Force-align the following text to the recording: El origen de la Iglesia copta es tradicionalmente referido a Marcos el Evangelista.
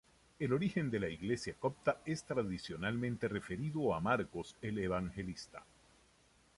El 0.39 0.51
origen 0.51 0.89
de 0.89 0.99
la 0.99 1.09
Iglesia 1.09 1.53
copta 1.59 1.99
es 2.05 2.23
tradicionalmente 2.25 3.27
referido 3.27 3.93
a 3.93 3.99
Marcos 3.99 4.55
el 4.59 4.79
Evangelista. 4.79 5.63